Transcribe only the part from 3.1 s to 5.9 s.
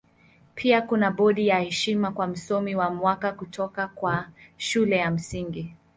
kutoka kwa Shule ya Msingi.